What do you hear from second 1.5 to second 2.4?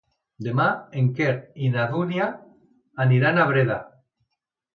i na Dúnia